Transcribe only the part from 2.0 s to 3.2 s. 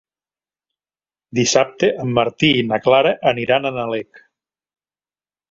en Martí i na Clara